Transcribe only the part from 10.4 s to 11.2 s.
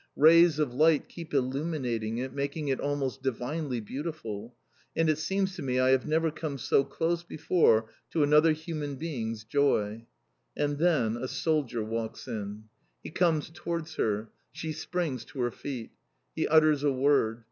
And then